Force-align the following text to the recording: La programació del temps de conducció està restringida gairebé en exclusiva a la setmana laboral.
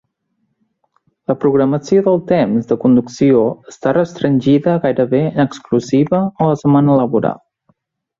La 1.31 1.35
programació 1.41 2.05
del 2.07 2.15
temps 2.31 2.71
de 2.71 2.77
conducció 2.85 3.41
està 3.73 3.93
restringida 3.97 4.73
gairebé 4.87 5.21
en 5.27 5.45
exclusiva 5.45 6.23
a 6.23 6.49
la 6.53 6.57
setmana 6.63 6.97
laboral. 7.03 7.43